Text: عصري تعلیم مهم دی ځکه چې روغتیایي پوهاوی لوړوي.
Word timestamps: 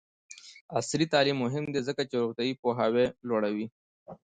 عصري 0.77 1.05
تعلیم 1.13 1.37
مهم 1.45 1.65
دی 1.73 1.81
ځکه 1.87 2.01
چې 2.09 2.15
روغتیایي 2.21 2.53
پوهاوی 2.61 3.05
لوړوي. 3.27 3.65